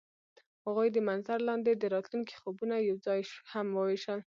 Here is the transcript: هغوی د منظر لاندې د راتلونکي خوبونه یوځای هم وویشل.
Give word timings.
هغوی 0.65 0.87
د 0.91 0.97
منظر 1.07 1.39
لاندې 1.49 1.71
د 1.75 1.83
راتلونکي 1.95 2.35
خوبونه 2.41 2.75
یوځای 2.89 3.21
هم 3.51 3.67
وویشل. 3.77 4.19